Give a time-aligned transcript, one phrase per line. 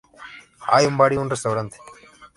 [0.65, 1.77] Hay un bar y un restaurante.